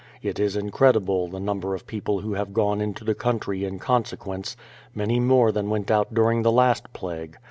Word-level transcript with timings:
It 0.23 0.39
is 0.39 0.55
incredible 0.55 1.27
the 1.27 1.39
number 1.39 1.75
of 1.75 1.85
people 1.85 2.21
who 2.21 2.33
have 2.33 2.53
gone 2.55 2.81
into 2.81 3.03
the 3.05 3.13
country 3.13 3.65
in 3.65 3.77
consequence— 3.77 4.57
many 4.95 5.19
more 5.19 5.51
than 5.51 5.69
went 5.69 5.91
out 5.91 6.11
during 6.15 6.41
the 6.41 6.51
last 6.51 6.91
plague. 6.91 7.37